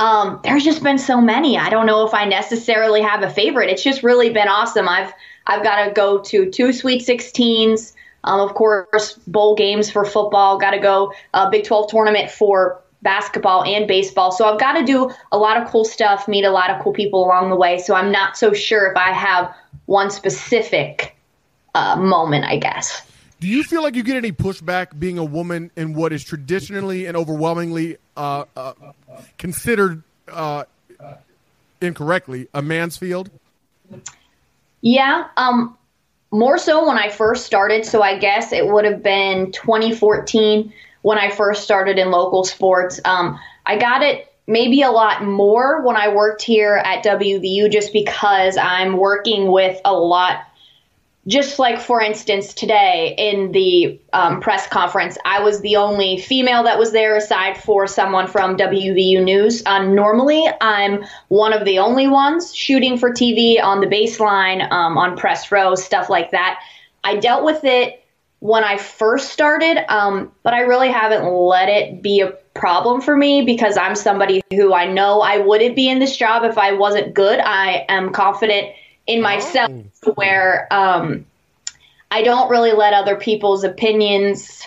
Um, 0.00 0.40
there's 0.42 0.64
just 0.64 0.82
been 0.82 0.98
so 0.98 1.20
many. 1.20 1.58
I 1.58 1.68
don't 1.68 1.86
know 1.86 2.06
if 2.06 2.14
I 2.14 2.24
necessarily 2.24 3.02
have 3.02 3.22
a 3.22 3.30
favorite. 3.30 3.68
It's 3.68 3.82
just 3.82 4.02
really 4.02 4.30
been 4.30 4.48
awesome. 4.48 4.88
I've 4.88 5.12
I've 5.46 5.62
got 5.62 5.84
to 5.84 5.92
go 5.92 6.20
to 6.20 6.50
two 6.50 6.72
Sweet 6.72 7.02
16s. 7.02 7.94
Um, 8.24 8.40
of 8.40 8.54
course, 8.54 9.14
bowl 9.26 9.56
games 9.56 9.90
for 9.90 10.04
football. 10.04 10.58
Got 10.58 10.70
to 10.70 10.78
go 10.78 11.12
uh, 11.34 11.50
Big 11.50 11.64
12 11.64 11.90
tournament 11.90 12.30
for 12.30 12.80
basketball 13.02 13.64
and 13.64 13.86
baseball. 13.86 14.32
So 14.32 14.44
I've 14.44 14.60
got 14.60 14.74
to 14.74 14.84
do 14.84 15.10
a 15.30 15.38
lot 15.38 15.60
of 15.60 15.68
cool 15.68 15.84
stuff, 15.84 16.28
meet 16.28 16.44
a 16.44 16.50
lot 16.50 16.70
of 16.70 16.82
cool 16.82 16.92
people 16.92 17.24
along 17.24 17.50
the 17.50 17.56
way. 17.56 17.78
So 17.78 17.94
I'm 17.94 18.12
not 18.12 18.36
so 18.36 18.52
sure 18.52 18.90
if 18.90 18.96
I 18.96 19.12
have 19.12 19.54
one 19.86 20.10
specific 20.10 21.16
uh, 21.74 21.96
moment, 21.96 22.44
I 22.44 22.56
guess. 22.56 23.02
Do 23.40 23.48
you 23.48 23.64
feel 23.64 23.82
like 23.82 23.96
you 23.96 24.04
get 24.04 24.16
any 24.16 24.30
pushback 24.30 24.96
being 24.98 25.18
a 25.18 25.24
woman 25.24 25.72
in 25.76 25.94
what 25.94 26.12
is 26.12 26.22
traditionally 26.22 27.06
and 27.06 27.16
overwhelmingly 27.16 27.96
uh, 28.16 28.44
uh, 28.56 28.74
considered 29.36 30.04
uh, 30.28 30.64
incorrectly 31.80 32.46
a 32.54 32.62
man's 32.62 32.96
field? 32.96 33.30
Yeah, 34.80 35.26
um, 35.36 35.76
more 36.30 36.56
so 36.56 36.86
when 36.86 36.98
I 36.98 37.08
first 37.08 37.44
started. 37.44 37.84
So 37.84 38.00
I 38.00 38.18
guess 38.18 38.52
it 38.52 38.66
would 38.66 38.84
have 38.84 39.02
been 39.02 39.50
2014 39.50 40.72
when 41.02 41.18
I 41.18 41.30
first 41.30 41.64
started 41.64 41.98
in 41.98 42.10
local 42.10 42.44
sports. 42.44 43.00
Um, 43.04 43.38
I 43.66 43.76
got 43.76 44.02
it 44.02 44.32
maybe 44.46 44.82
a 44.82 44.90
lot 44.90 45.24
more 45.24 45.82
when 45.82 45.96
I 45.96 46.08
worked 46.08 46.42
here 46.42 46.80
at 46.84 47.04
WVU 47.04 47.70
just 47.70 47.92
because 47.92 48.56
I'm 48.56 48.96
working 48.96 49.50
with 49.50 49.80
a 49.84 49.92
lot. 49.92 50.44
Just 51.28 51.60
like, 51.60 51.80
for 51.80 52.00
instance, 52.00 52.52
today 52.52 53.14
in 53.16 53.52
the 53.52 54.00
um, 54.12 54.40
press 54.40 54.66
conference, 54.66 55.16
I 55.24 55.40
was 55.40 55.60
the 55.60 55.76
only 55.76 56.18
female 56.18 56.64
that 56.64 56.80
was 56.80 56.90
there 56.90 57.14
aside 57.14 57.56
for 57.56 57.86
someone 57.86 58.26
from 58.26 58.56
WVU 58.56 59.22
News. 59.22 59.62
Uh, 59.64 59.84
normally, 59.84 60.44
I'm 60.60 61.04
one 61.28 61.52
of 61.52 61.64
the 61.64 61.78
only 61.78 62.08
ones 62.08 62.52
shooting 62.52 62.98
for 62.98 63.10
TV 63.10 63.62
on 63.62 63.80
the 63.80 63.86
baseline, 63.86 64.68
um, 64.72 64.98
on 64.98 65.16
press 65.16 65.52
row, 65.52 65.76
stuff 65.76 66.10
like 66.10 66.32
that. 66.32 66.58
I 67.04 67.16
dealt 67.18 67.44
with 67.44 67.62
it 67.62 68.01
when 68.42 68.64
I 68.64 68.76
first 68.76 69.30
started, 69.30 69.88
um, 69.88 70.32
but 70.42 70.52
I 70.52 70.62
really 70.62 70.90
haven't 70.90 71.32
let 71.32 71.68
it 71.68 72.02
be 72.02 72.22
a 72.22 72.32
problem 72.54 73.00
for 73.00 73.16
me 73.16 73.42
because 73.42 73.76
I'm 73.76 73.94
somebody 73.94 74.42
who 74.50 74.74
I 74.74 74.92
know 74.92 75.20
I 75.20 75.38
wouldn't 75.38 75.76
be 75.76 75.88
in 75.88 76.00
this 76.00 76.16
job 76.16 76.42
if 76.42 76.58
I 76.58 76.72
wasn't 76.72 77.14
good. 77.14 77.38
I 77.38 77.86
am 77.88 78.10
confident 78.10 78.74
in 79.06 79.22
myself 79.22 79.70
oh. 79.70 80.12
where 80.14 80.66
um, 80.72 81.24
I 82.10 82.22
don't 82.24 82.50
really 82.50 82.72
let 82.72 82.94
other 82.94 83.14
people's 83.14 83.62
opinions 83.62 84.60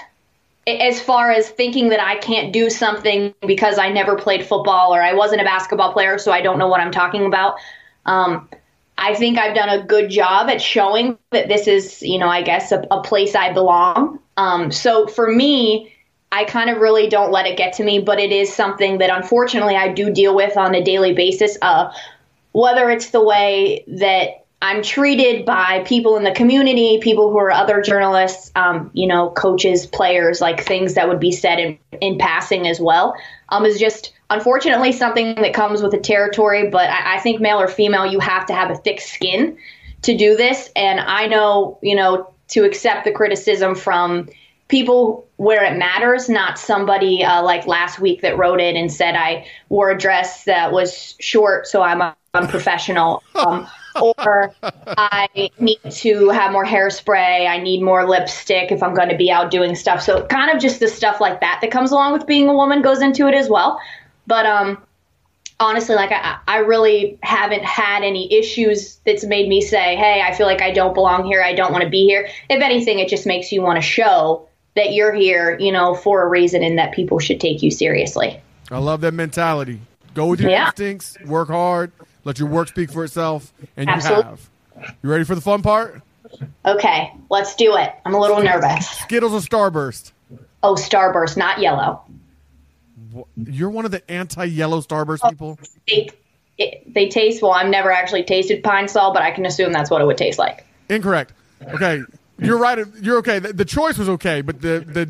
as 0.65 1.01
far 1.01 1.32
as 1.32 1.50
thinking 1.50 1.89
that 1.89 2.01
I 2.01 2.15
can't 2.15 2.53
do 2.53 2.70
something 2.70 3.36
because 3.46 3.77
I 3.77 3.89
never 3.89 4.15
played 4.15 4.46
football 4.46 4.96
or 4.96 5.03
I 5.03 5.13
wasn't 5.15 5.41
a 5.41 5.44
basketball 5.44 5.91
player, 5.91 6.17
so 6.17 6.32
I 6.32 6.39
don't 6.39 6.58
know 6.58 6.70
what 6.70 6.79
I'm 6.79 6.94
talking 6.94 7.25
about. 7.25 7.58
Um, 8.05 8.48
I 8.97 9.13
think 9.13 9.37
I've 9.37 9.55
done 9.55 9.69
a 9.69 9.83
good 9.83 10.09
job 10.09 10.49
at 10.49 10.61
showing 10.61 11.17
that 11.31 11.47
this 11.47 11.67
is, 11.67 12.01
you 12.01 12.17
know, 12.17 12.29
I 12.29 12.41
guess 12.41 12.71
a, 12.71 12.85
a 12.91 13.01
place 13.01 13.35
I 13.35 13.51
belong. 13.53 14.19
Um, 14.37 14.71
so 14.71 15.07
for 15.07 15.29
me, 15.29 15.93
I 16.31 16.45
kind 16.45 16.69
of 16.69 16.77
really 16.77 17.07
don't 17.07 17.31
let 17.31 17.45
it 17.45 17.57
get 17.57 17.73
to 17.73 17.83
me, 17.83 17.99
but 17.99 18.19
it 18.19 18.31
is 18.31 18.53
something 18.53 18.97
that 18.99 19.09
unfortunately 19.09 19.75
I 19.75 19.93
do 19.93 20.11
deal 20.11 20.35
with 20.35 20.57
on 20.57 20.75
a 20.75 20.83
daily 20.83 21.13
basis. 21.13 21.57
Uh, 21.61 21.91
whether 22.51 22.89
it's 22.89 23.09
the 23.11 23.23
way 23.23 23.83
that 23.87 24.45
I'm 24.61 24.81
treated 24.81 25.45
by 25.45 25.83
people 25.85 26.15
in 26.15 26.23
the 26.23 26.31
community, 26.31 26.99
people 27.01 27.29
who 27.29 27.37
are 27.37 27.51
other 27.51 27.81
journalists, 27.81 28.51
um, 28.55 28.89
you 28.93 29.07
know, 29.07 29.29
coaches, 29.29 29.85
players, 29.85 30.41
like 30.41 30.63
things 30.63 30.95
that 30.95 31.07
would 31.07 31.19
be 31.19 31.31
said 31.31 31.59
in, 31.59 31.77
in 32.01 32.17
passing 32.17 32.65
as 32.65 32.79
well, 32.79 33.15
um, 33.49 33.65
is 33.65 33.77
just 33.77 34.13
unfortunately 34.29 34.91
something 34.91 35.36
that 35.36 35.53
comes 35.53 35.82
with 35.82 35.91
the 35.91 36.00
territory. 36.00 36.70
But 36.70 36.89
I, 36.89 37.17
I 37.17 37.20
think 37.20 37.41
male 37.41 37.60
or 37.60 37.67
female, 37.67 38.05
you 38.05 38.20
have 38.20 38.46
to 38.48 38.53
have 38.53 38.72
a 38.72 38.75
thick 38.75 39.01
skin 39.01 39.58
to 40.03 40.17
do 40.17 40.36
this. 40.36 40.70
And 40.75 41.00
I 41.00 41.27
know, 41.27 41.79
you 41.82 41.96
know, 41.96 42.34
to 42.50 42.63
accept 42.63 43.05
the 43.05 43.12
criticism 43.12 43.75
from 43.75 44.29
people 44.67 45.27
where 45.38 45.63
it 45.63 45.77
matters, 45.77 46.29
not 46.29 46.58
somebody 46.58 47.24
uh, 47.24 47.44
like 47.44 47.67
last 47.67 48.00
week 48.00 48.22
that 48.22 48.38
wrote 48.38 48.60
it 48.60 48.75
and 48.75 48.91
said 48.91 49.15
I 49.15 49.48
wore 49.70 49.89
a 49.89 49.98
dress 49.98 50.46
that 50.46 50.72
was 50.72 51.15
short, 51.20 51.67
so 51.67 51.82
I'm 51.82 52.13
unprofessional. 52.34 53.24
Um, 53.36 53.67
or 53.96 54.53
I 54.62 55.27
need 55.60 55.79
to 55.89 56.29
have 56.29 56.51
more 56.51 56.65
hairspray. 56.65 57.48
I 57.48 57.58
need 57.58 57.82
more 57.82 58.08
lipstick 58.08 58.72
if 58.72 58.84
I'm 58.84 58.94
going 58.94 59.10
to 59.10 59.15
be 59.15 59.32
out 59.32 59.51
doing 59.51 59.75
stuff. 59.75 60.01
So 60.01 60.25
kind 60.25 60.51
of 60.51 60.62
just 60.62 60.79
the 60.79 60.88
stuff 60.88 61.22
like 61.22 61.39
that 61.41 61.60
that 61.62 61.72
comes 61.72 61.91
along 61.91 62.13
with 62.13 62.27
being 62.27 62.50
a 62.50 62.53
woman 62.53 62.82
goes 62.82 63.01
into 63.01 63.27
it 63.27 63.34
as 63.34 63.50
well. 63.50 63.79
But 64.27 64.46
um, 64.46 64.82
honestly, 65.60 65.96
like 65.96 66.12
I, 66.12 66.39
I 66.48 66.58
really 66.58 67.17
haven't 67.22 67.63
had 67.63 68.03
any 68.03 68.34
issues 68.34 69.00
that's 69.05 69.24
made 69.24 69.48
me 69.48 69.62
say, 69.62 69.96
hey, 69.96 70.22
I 70.22 70.34
feel 70.34 70.48
like 70.48 70.62
I 70.62 70.72
don't 70.72 70.94
belong 70.94 71.25
here. 71.25 71.41
I 71.41 71.53
don't 71.53 71.72
want 71.72 71.84
to 71.84 71.89
be 71.89 72.05
here. 72.05 72.27
If 72.50 72.62
anything, 72.62 73.00
it 73.00 73.10
just 73.10 73.25
makes 73.25 73.51
you 73.51 73.62
want 73.62 73.77
to 73.77 73.82
show 73.82 74.48
that 74.75 74.94
you're 74.94 75.13
here, 75.13 75.58
you 75.60 75.72
know, 75.72 75.96
for 75.96 76.22
a 76.24 76.27
reason 76.27 76.63
and 76.63 76.77
that 76.77 76.94
people 76.94 77.20
should 77.20 77.39
take 77.39 77.63
you 77.63 77.72
seriously. 77.72 78.39
I 78.72 78.79
love 78.79 79.01
that 79.01 79.13
mentality. 79.13 79.79
Go 80.13 80.27
with 80.27 80.41
your 80.41 80.51
yeah. 80.51 80.67
instincts, 80.67 81.17
work 81.25 81.50
hard, 81.50 81.91
let 82.24 82.39
your 82.39 82.48
work 82.48 82.70
speak 82.70 82.91
for 82.91 83.03
itself, 83.03 83.53
and 83.77 83.89
Absolutely. 83.89 84.24
you 84.24 84.29
have. 84.29 84.50
You 85.03 85.10
ready 85.10 85.24
for 85.24 85.36
the 85.36 85.41
fun 85.41 85.62
part? 85.62 86.01
Okay, 86.65 87.13
let's 87.29 87.55
do 87.55 87.75
it. 87.77 87.94
I'm 88.05 88.13
a 88.13 88.20
little 88.20 88.41
nervous. 88.41 88.89
Skittles 88.89 89.34
or 89.34 89.48
Starburst? 89.48 90.12
Oh, 90.63 90.75
Starburst, 90.75 91.38
not 91.38 91.60
yellow. 91.60 92.01
You're 93.36 93.69
one 93.69 93.86
of 93.86 93.91
the 93.91 94.10
anti-yellow 94.10 94.81
Starburst 94.81 95.19
oh, 95.24 95.29
people. 95.29 95.60
They, 95.88 96.10
it, 96.57 96.93
they 96.93 97.10
taste 97.10 97.41
well. 97.41 97.51
I've 97.51 97.69
never 97.69 97.91
actually 97.91 98.24
tasted 98.24 98.63
Pine-Sol, 98.63 99.13
but 99.13 99.22
I 99.22 99.31
can 99.31 99.45
assume 99.45 99.72
that's 99.72 99.89
what 99.89 100.01
it 100.01 100.05
would 100.05 100.17
taste 100.17 100.39
like. 100.39 100.65
Incorrect. 100.89 101.34
Okay, 101.62 102.01
you're 102.39 102.57
right. 102.57 102.86
You're 103.01 103.17
okay. 103.17 103.39
The, 103.39 103.53
the, 103.53 103.65
choice 103.65 103.98
was 103.98 104.10
okay, 104.10 104.41
but 104.41 104.62
the 104.62 104.86
the 104.86 105.05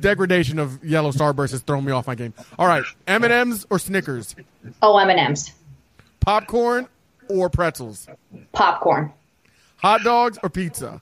degradation 0.00 0.58
of 0.58 0.82
yellow 0.84 1.12
starburst 1.12 1.52
has 1.52 1.60
thrown 1.60 1.84
me 1.84 1.92
off 1.92 2.06
my 2.06 2.14
game. 2.14 2.34
All 2.58 2.66
right, 2.66 2.82
M 3.06 3.22
and 3.22 3.32
M's 3.32 3.66
or 3.70 3.78
Snickers? 3.78 4.34
Oh, 4.82 4.98
M 4.98 5.10
and 5.10 5.20
M's. 5.20 5.52
Popcorn 6.20 6.88
or 7.28 7.48
pretzels? 7.48 8.08
Popcorn. 8.52 9.12
Hot 9.76 10.02
dogs 10.02 10.38
or 10.42 10.50
pizza? 10.50 11.00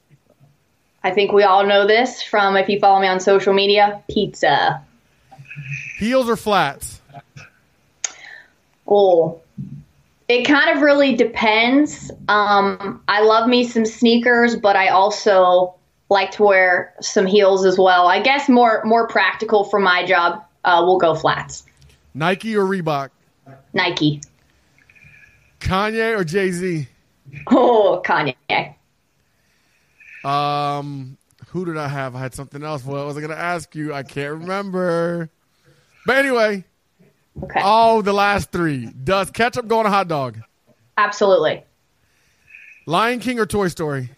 I 1.02 1.10
think 1.10 1.32
we 1.32 1.42
all 1.42 1.64
know 1.66 1.86
this 1.86 2.22
from 2.22 2.56
if 2.56 2.68
you 2.68 2.78
follow 2.78 3.00
me 3.00 3.06
on 3.08 3.20
social 3.20 3.54
media. 3.54 4.02
Pizza. 4.10 4.84
Heels 5.98 6.28
or 6.28 6.36
flats? 6.36 7.00
Oh, 8.86 9.40
it 10.28 10.44
kind 10.44 10.76
of 10.76 10.82
really 10.82 11.14
depends. 11.14 12.10
Um, 12.28 13.02
I 13.08 13.22
love 13.22 13.48
me 13.48 13.64
some 13.64 13.84
sneakers, 13.84 14.56
but 14.56 14.76
I 14.76 14.88
also 14.88 15.74
like 16.10 16.30
to 16.32 16.42
wear 16.42 16.94
some 17.00 17.26
heels 17.26 17.64
as 17.64 17.78
well. 17.78 18.06
I 18.06 18.20
guess 18.20 18.48
more 18.48 18.82
more 18.84 19.06
practical 19.08 19.64
for 19.64 19.78
my 19.78 20.06
job. 20.06 20.42
Uh, 20.64 20.82
we'll 20.84 20.98
go 20.98 21.14
flats. 21.14 21.64
Nike 22.14 22.56
or 22.56 22.64
Reebok? 22.64 23.10
Nike. 23.72 24.20
Kanye 25.60 26.18
or 26.18 26.24
Jay 26.24 26.50
Z? 26.50 26.88
Oh, 27.50 28.02
Kanye. 28.04 28.74
Um, 30.24 31.16
who 31.48 31.64
did 31.64 31.76
I 31.76 31.88
have? 31.88 32.16
I 32.16 32.20
had 32.20 32.34
something 32.34 32.62
else. 32.62 32.84
What 32.84 33.06
was 33.06 33.16
I 33.16 33.20
going 33.20 33.30
to 33.30 33.38
ask 33.38 33.74
you? 33.74 33.94
I 33.94 34.02
can't 34.02 34.40
remember. 34.40 35.30
But 36.06 36.16
anyway, 36.16 36.64
Okay. 37.42 37.60
Oh, 37.62 38.02
the 38.02 38.12
last 38.12 38.50
three. 38.50 38.86
Does 38.86 39.30
ketchup 39.30 39.68
go 39.68 39.78
on 39.78 39.86
a 39.86 39.90
hot 39.90 40.08
dog? 40.08 40.38
Absolutely. 40.96 41.62
Lion 42.86 43.20
King 43.20 43.38
or 43.38 43.46
Toy 43.46 43.68
Story? 43.68 44.10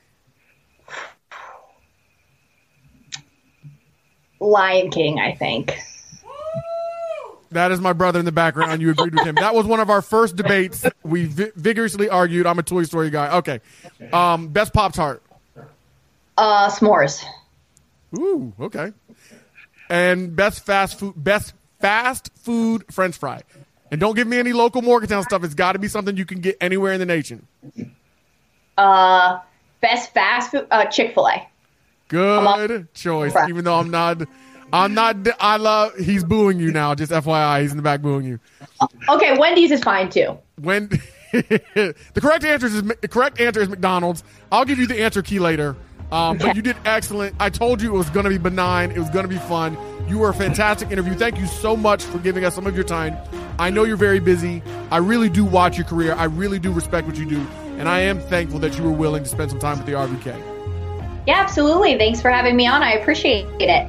Lion 4.41 4.91
King, 4.91 5.19
I 5.19 5.35
think. 5.35 5.79
That 7.51 7.73
is 7.73 7.81
my 7.81 7.93
brother 7.93 8.19
in 8.21 8.25
the 8.25 8.33
background. 8.33 8.81
You 8.81 8.91
agreed 8.91 9.13
with 9.15 9.27
him. 9.27 9.35
That 9.35 9.55
was 9.55 9.67
one 9.67 9.81
of 9.81 9.91
our 9.91 10.01
first 10.03 10.37
debates. 10.37 10.87
We 11.03 11.25
vi- 11.27 11.51
vigorously 11.57 12.09
argued. 12.09 12.47
I'm 12.47 12.59
a 12.59 12.63
Toy 12.63 12.85
Story 12.85 13.11
guy. 13.11 13.37
Okay. 13.39 13.61
Um, 14.13 14.49
best 14.49 14.73
Pop 14.73 14.93
Tart? 14.95 15.23
Uh, 16.39 16.71
s'mores. 16.71 17.23
Ooh, 18.17 18.53
okay. 18.61 18.93
And 19.91 20.35
best 20.37 20.65
fast 20.65 21.01
food, 21.01 21.15
best 21.17 21.53
fast 21.81 22.31
food 22.37 22.85
French 22.91 23.17
fry. 23.17 23.43
And 23.91 24.01
don't 24.01 24.15
give 24.15 24.29
me 24.29 24.39
any 24.39 24.53
local 24.53 24.83
Morgantown 24.83 25.25
stuff. 25.25 25.43
It's 25.43 25.55
got 25.55 25.73
to 25.73 25.79
be 25.79 25.89
something 25.89 26.17
you 26.17 26.25
can 26.25 26.41
get 26.41 26.57
anywhere 26.61 26.93
in 26.93 27.01
the 27.01 27.07
nation. 27.07 27.47
Uh, 28.79 29.41
best 29.81 30.15
fast 30.15 30.53
food 30.53 30.67
uh, 30.71 30.85
Chick 30.87 31.15
Fil 31.15 31.29
A. 31.29 31.49
Good 32.09 32.93
choice. 32.95 33.35
Even 33.49 33.65
though 33.65 33.77
I'm 33.77 33.91
not, 33.91 34.23
I'm 34.73 34.95
not. 34.95 35.17
I 35.41 35.57
love. 35.57 35.97
He's 35.97 36.25
booing 36.25 36.59
you 36.59 36.73
now. 36.73 36.95
Just 36.95 37.13
FYI, 37.13 37.63
he's 37.63 37.71
in 37.71 37.77
the 37.77 37.83
back 37.83 38.03
booing 38.03 38.27
you. 38.27 38.41
Okay, 39.09 39.37
Wendy's 39.39 39.71
is 39.71 39.83
fine 39.83 40.09
too. 40.09 40.39
When 40.61 40.89
the 41.33 41.95
correct 42.21 42.45
answer 42.45 42.67
is 42.67 42.83
the 42.83 43.09
correct 43.09 43.41
answer 43.41 43.61
is 43.61 43.69
McDonald's. 43.69 44.25
I'll 44.51 44.65
give 44.65 44.79
you 44.79 44.87
the 44.87 45.03
answer 45.03 45.23
key 45.23 45.39
later. 45.39 45.77
Um, 46.11 46.39
but 46.39 46.57
you 46.57 46.63
did 46.63 46.77
excellent. 46.85 47.37
I 47.39 47.51
told 47.51 47.81
you 47.81 47.95
it 47.95 47.99
was 47.99 48.11
going 48.11 48.25
to 48.25 48.31
be 48.31 48.39
benign. 48.39 48.91
It 48.91 48.99
was 48.99 49.11
going 49.11 49.23
to 49.23 49.29
be 49.29 49.39
fun. 49.39 49.77
You 50.11 50.19
were 50.19 50.31
a 50.31 50.35
fantastic 50.35 50.91
interview. 50.91 51.15
Thank 51.15 51.39
you 51.39 51.47
so 51.47 51.77
much 51.77 52.03
for 52.03 52.19
giving 52.19 52.45
us 52.45 52.57
some 52.57 52.67
of 52.67 52.75
your 52.75 52.83
time. 52.83 53.17
I 53.61 53.71
know 53.71 53.85
you're 53.85 53.97
very 53.97 54.19
busy. 54.19 54.61
I 54.91 54.97
really 54.97 55.29
do 55.29 55.45
watch 55.45 55.79
your 55.79 55.87
career. 55.87 56.15
I 56.15 56.25
really 56.25 56.59
do 56.59 56.73
respect 56.73 57.07
what 57.07 57.17
you 57.17 57.27
do. 57.27 57.47
And 57.79 57.89
I 57.89 58.01
am 58.01 58.19
thankful 58.19 58.59
that 58.59 58.77
you 58.77 58.83
were 58.83 58.91
willing 58.91 59.23
to 59.23 59.29
spend 59.29 59.53
some 59.53 59.61
time 59.61 59.79
with 59.79 59.87
the 59.87 59.93
RVK. 59.93 60.37
Yeah, 61.29 61.37
absolutely. 61.37 61.97
Thanks 61.97 62.21
for 62.21 62.29
having 62.29 62.57
me 62.57 62.67
on. 62.67 62.83
I 62.83 62.95
appreciate 62.95 63.47
it. 63.61 63.89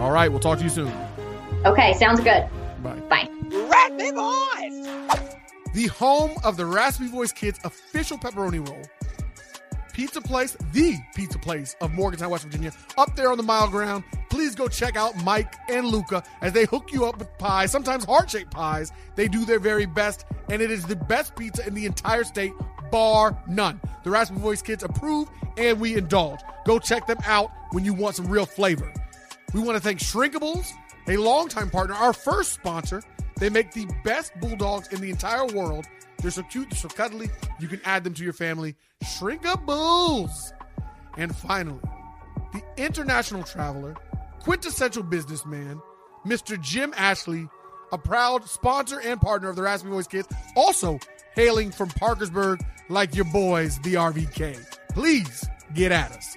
All 0.00 0.10
right. 0.10 0.28
We'll 0.28 0.40
talk 0.40 0.58
to 0.58 0.64
you 0.64 0.70
soon. 0.70 0.92
Okay. 1.64 1.94
Sounds 1.94 2.18
good. 2.18 2.48
Bye. 2.82 2.98
Bye. 3.08 3.28
Raspy 3.70 4.10
Voice! 4.10 5.36
The 5.74 5.86
home 5.96 6.32
of 6.42 6.56
the 6.56 6.66
Raspy 6.66 7.06
Voice 7.06 7.30
Kids 7.30 7.60
official 7.62 8.18
pepperoni 8.18 8.68
roll 8.68 8.82
pizza 9.92 10.20
place, 10.20 10.56
the 10.72 10.96
pizza 11.14 11.38
place 11.38 11.76
of 11.80 11.92
Morgantown, 11.92 12.30
West 12.30 12.44
Virginia, 12.44 12.72
up 12.96 13.14
there 13.16 13.30
on 13.30 13.36
the 13.36 13.42
mile 13.42 13.68
ground. 13.68 14.04
Please 14.30 14.54
go 14.54 14.68
check 14.68 14.96
out 14.96 15.14
Mike 15.24 15.54
and 15.68 15.86
Luca 15.86 16.22
as 16.40 16.52
they 16.52 16.64
hook 16.64 16.92
you 16.92 17.04
up 17.04 17.18
with 17.18 17.28
pies, 17.38 17.70
sometimes 17.70 18.04
heart 18.04 18.30
shaped 18.30 18.50
pies. 18.50 18.92
They 19.14 19.28
do 19.28 19.44
their 19.44 19.58
very 19.58 19.86
best, 19.86 20.24
and 20.48 20.62
it 20.62 20.70
is 20.70 20.86
the 20.86 20.96
best 20.96 21.36
pizza 21.36 21.66
in 21.66 21.74
the 21.74 21.86
entire 21.86 22.24
state, 22.24 22.52
bar 22.90 23.36
none. 23.46 23.80
The 24.04 24.10
Raspy 24.10 24.36
Voice 24.36 24.62
Kids 24.62 24.82
approve, 24.82 25.28
and 25.56 25.78
we 25.80 25.96
indulge. 25.96 26.40
Go 26.64 26.78
check 26.78 27.06
them 27.06 27.18
out 27.26 27.50
when 27.72 27.84
you 27.84 27.94
want 27.94 28.16
some 28.16 28.26
real 28.26 28.46
flavor. 28.46 28.92
We 29.52 29.60
want 29.60 29.76
to 29.76 29.82
thank 29.82 30.00
Shrinkables, 30.00 30.72
a 31.08 31.16
longtime 31.16 31.70
partner, 31.70 31.94
our 31.94 32.12
first 32.12 32.52
sponsor 32.52 33.02
They 33.38 33.50
make 33.50 33.72
the 33.72 33.88
best 34.04 34.32
bulldogs 34.40 34.88
in 34.88 35.00
the 35.00 35.10
entire 35.10 35.46
world. 35.46 35.86
They're 36.22 36.30
so 36.30 36.42
cute, 36.44 36.70
they're 36.70 36.78
so 36.78 36.88
cuddly. 36.88 37.28
You 37.58 37.68
can 37.68 37.80
add 37.84 38.04
them 38.04 38.14
to 38.14 38.24
your 38.24 38.32
family. 38.32 38.76
Shrink 39.18 39.44
up 39.44 39.66
bulls. 39.66 40.52
And 41.18 41.34
finally, 41.34 41.80
the 42.52 42.62
international 42.76 43.42
traveler, 43.42 43.96
quintessential 44.40 45.02
businessman, 45.02 45.80
Mr. 46.24 46.60
Jim 46.60 46.94
Ashley, 46.96 47.48
a 47.90 47.98
proud 47.98 48.48
sponsor 48.48 49.00
and 49.00 49.20
partner 49.20 49.50
of 49.50 49.56
the 49.56 49.62
Raspy 49.62 49.88
Voice 49.88 50.06
Kids, 50.06 50.28
also 50.56 50.98
hailing 51.34 51.70
from 51.70 51.88
Parkersburg 51.90 52.64
like 52.88 53.14
your 53.14 53.26
boys, 53.26 53.78
the 53.80 53.94
RVK. 53.94 54.58
Please 54.90 55.44
get 55.74 55.92
at 55.92 56.12
us. 56.12 56.36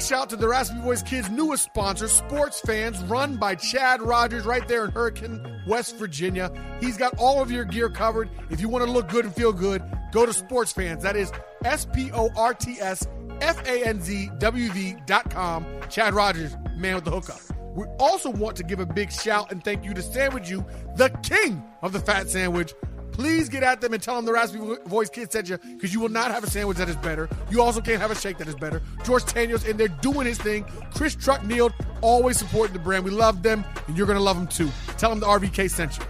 Big 0.00 0.06
shout 0.06 0.30
to 0.30 0.36
the 0.36 0.48
Raspy 0.48 0.78
Voice 0.80 1.02
Kids' 1.02 1.28
newest 1.28 1.64
sponsor, 1.64 2.08
Sports 2.08 2.62
Fanz, 2.62 3.06
run 3.10 3.36
by 3.36 3.54
Chad 3.54 4.00
Rogers 4.00 4.46
right 4.46 4.66
there 4.66 4.86
in 4.86 4.92
Hurricane, 4.92 5.46
West 5.66 5.96
Virginia. 5.96 6.50
He's 6.80 6.96
got 6.96 7.14
all 7.18 7.42
of 7.42 7.50
your 7.50 7.66
gear 7.66 7.90
covered. 7.90 8.30
If 8.48 8.62
you 8.62 8.70
want 8.70 8.82
to 8.86 8.90
look 8.90 9.10
good 9.10 9.26
and 9.26 9.34
feel 9.34 9.52
good, 9.52 9.82
go 10.10 10.24
to 10.24 10.32
Sports 10.32 10.72
Fanz. 10.72 11.02
That 11.02 11.16
is 11.16 11.30
S 11.66 11.84
P 11.84 12.10
O 12.12 12.30
R 12.34 12.54
T 12.54 12.80
S 12.80 13.06
F 13.42 13.62
A 13.68 13.86
N 13.86 14.00
Z 14.00 14.30
W 14.38 14.72
V 14.72 14.96
dot 15.04 15.28
com. 15.28 15.66
Chad 15.90 16.14
Rogers, 16.14 16.56
man 16.78 16.94
with 16.94 17.04
the 17.04 17.10
hookup. 17.10 17.40
We 17.76 17.84
also 17.98 18.30
want 18.30 18.56
to 18.56 18.62
give 18.62 18.80
a 18.80 18.86
big 18.86 19.12
shout 19.12 19.52
and 19.52 19.62
thank 19.62 19.84
you 19.84 19.92
to 19.92 20.00
Sandwich 20.00 20.48
You, 20.48 20.64
the 20.96 21.10
king 21.22 21.62
of 21.82 21.92
the 21.92 22.00
fat 22.00 22.30
sandwich. 22.30 22.72
Please 23.20 23.50
get 23.50 23.62
at 23.62 23.82
them 23.82 23.92
and 23.92 24.02
tell 24.02 24.16
them 24.16 24.24
the 24.24 24.32
Raspy 24.32 24.58
Voice 24.86 25.10
Kid 25.10 25.30
sent 25.30 25.50
you 25.50 25.58
because 25.58 25.92
you 25.92 26.00
will 26.00 26.08
not 26.08 26.30
have 26.30 26.42
a 26.42 26.48
sandwich 26.48 26.78
that 26.78 26.88
is 26.88 26.96
better. 26.96 27.28
You 27.50 27.60
also 27.60 27.82
can't 27.82 28.00
have 28.00 28.10
a 28.10 28.14
shake 28.14 28.38
that 28.38 28.48
is 28.48 28.54
better. 28.54 28.80
George 29.04 29.26
Daniels 29.26 29.66
in 29.66 29.76
there 29.76 29.88
doing 29.88 30.26
his 30.26 30.38
thing. 30.38 30.64
Chris 30.94 31.16
Truck 31.16 31.44
Neal 31.44 31.70
always 32.00 32.38
supporting 32.38 32.72
the 32.72 32.78
brand. 32.78 33.04
We 33.04 33.10
love 33.10 33.42
them 33.42 33.62
and 33.86 33.94
you're 33.94 34.06
going 34.06 34.16
to 34.16 34.24
love 34.24 34.38
them 34.38 34.46
too. 34.46 34.70
Tell 34.96 35.10
them 35.10 35.20
the 35.20 35.26
RVK 35.26 35.68
sent 35.68 35.98
you. 35.98 36.04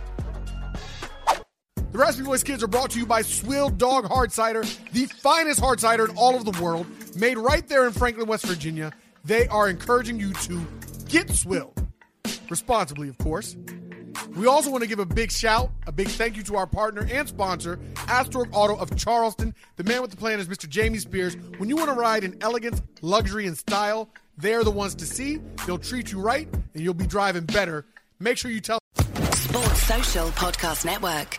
The 1.90 1.99
Raspy 1.99 2.23
Voice 2.23 2.45
Kids 2.45 2.62
are 2.62 2.69
brought 2.69 2.93
to 2.93 3.00
you 3.00 3.07
by 3.07 3.23
Swilled 3.23 3.76
Dog 3.76 4.05
Hard 4.05 4.31
Cider, 4.31 4.62
the 4.93 5.07
finest 5.07 5.59
hard 5.59 5.81
cider 5.81 6.09
in 6.09 6.17
all 6.17 6.37
of 6.37 6.45
the 6.45 6.62
world, 6.62 6.87
made 7.17 7.38
right 7.38 7.67
there 7.67 7.88
in 7.88 7.93
Franklin, 7.93 8.29
West 8.29 8.47
Virginia. 8.47 8.93
They 9.25 9.49
are 9.49 9.69
encouraging 9.69 10.21
you 10.21 10.33
to 10.33 10.64
get 11.09 11.29
Swill 11.31 11.75
responsibly, 12.49 13.09
of 13.09 13.19
course. 13.19 13.57
We 14.37 14.46
also 14.46 14.70
want 14.70 14.82
to 14.82 14.88
give 14.88 14.99
a 14.99 15.06
big 15.06 15.32
shout, 15.32 15.70
a 15.87 15.92
big 15.92 16.08
thank 16.08 16.37
you 16.37 16.42
to 16.44 16.56
our 16.56 16.66
partner 16.66 17.06
and 17.10 17.28
sponsor, 17.28 17.78
Astorg 17.94 18.49
Auto 18.52 18.76
of 18.76 18.96
Charleston. 18.96 19.54
The 19.76 19.84
man 19.84 20.02
with 20.02 20.10
the 20.10 20.16
plan 20.16 20.40
is 20.40 20.49
Mr. 20.49 20.68
Jamie 20.68 20.99
Spears. 20.99 21.37
When 21.58 21.68
you 21.68 21.76
want 21.76 21.88
to 21.88 21.94
ride 21.94 22.25
in 22.25 22.37
elegance, 22.40 22.80
luxury, 23.02 23.46
and 23.46 23.58
style, 23.58 24.08
they're 24.38 24.64
the 24.64 24.70
ones 24.70 24.94
to 24.96 25.06
see. 25.06 25.40
They'll 25.66 25.78
treat 25.78 26.12
you 26.12 26.20
right, 26.20 26.49
and 26.52 26.82
you'll 26.82 26.94
be 26.94 27.06
driving 27.06 27.44
better. 27.44 27.84
Make 28.18 28.38
sure 28.38 28.50
you 28.50 28.60
tell. 28.60 28.78
Sports 29.32 29.82
Social 29.82 30.28
Podcast 30.28 30.84
Network. 30.84 31.38